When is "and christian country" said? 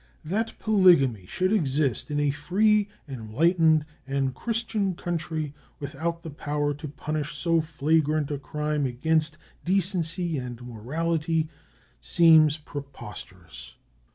4.07-5.53